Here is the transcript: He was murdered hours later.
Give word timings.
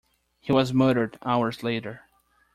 He 0.39 0.51
was 0.51 0.73
murdered 0.73 1.19
hours 1.23 1.61
later. 1.61 2.07